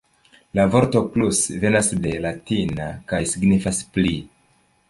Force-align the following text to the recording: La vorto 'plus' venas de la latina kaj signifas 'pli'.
La 0.59 0.63
vorto 0.75 1.01
'plus' 1.15 1.43
venas 1.65 1.91
de 2.05 2.15
la 2.15 2.25
latina 2.25 2.89
kaj 3.13 3.23
signifas 3.35 3.83
'pli'. 3.93 4.19